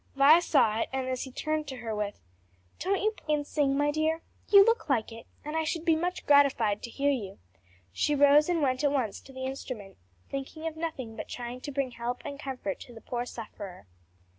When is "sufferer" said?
13.27-13.85